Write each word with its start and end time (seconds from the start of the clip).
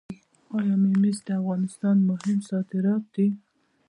آیا 0.57 0.75
ممیز 0.83 1.17
د 1.25 1.29
افغانستان 1.41 1.97
مهم 2.09 2.37
صادرات 2.49 3.03
دي؟ 3.15 3.27